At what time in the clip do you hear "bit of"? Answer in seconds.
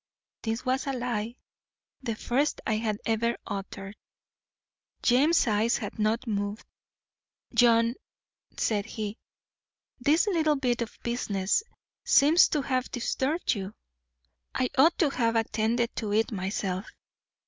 10.55-10.97